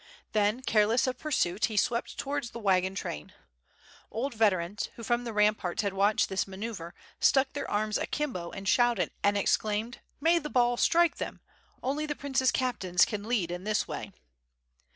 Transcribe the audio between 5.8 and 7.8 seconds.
had watched this manoeuvre stuck their